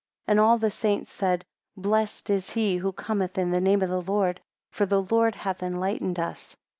[0.25, 1.45] 17 And all the saints said,
[1.77, 5.61] Blessed is he who cometh in the name of the Lord; for the Lord hath
[5.61, 6.57] enlightened us.